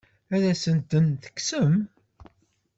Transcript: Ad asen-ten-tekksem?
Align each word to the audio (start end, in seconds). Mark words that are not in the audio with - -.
Ad 0.35 0.43
asen-ten-tekksem? 0.51 1.73